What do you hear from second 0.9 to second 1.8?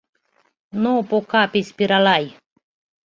по капис